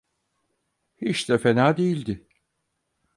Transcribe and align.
Hiç 1.01 1.29
de 1.29 1.37
fena 1.37 1.77
değildi. 1.77 2.27